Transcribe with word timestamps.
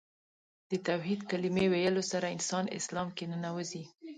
د 0.69 0.71
توحید 0.87 1.19
کلمې 1.31 1.65
ویلو 1.73 2.03
سره 2.11 2.33
انسان 2.35 2.65
اسلام 2.79 3.07
کې 3.17 3.25
ننوځي. 3.31 3.83